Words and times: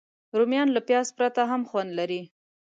رومیان 0.37 0.69
له 0.75 0.81
پیاز 0.87 1.07
پرته 1.17 1.41
هم 1.51 1.61
خوند 1.69 1.91
لري 1.99 2.21